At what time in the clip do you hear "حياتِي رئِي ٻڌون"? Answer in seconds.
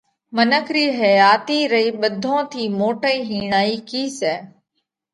0.99-2.39